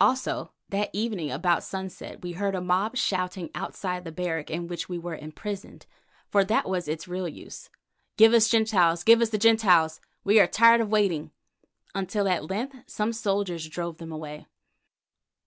[0.00, 4.88] Also that evening, about sunset, we heard a mob shouting outside the barrack in which
[4.88, 5.84] we were imprisoned,
[6.30, 7.68] for that was its real use,
[8.16, 9.02] "Give us the Gentiles!
[9.04, 10.00] Give us the Gentiles!
[10.24, 11.30] We are tired of waiting,"
[11.94, 14.46] until at length some soldiers drove them away.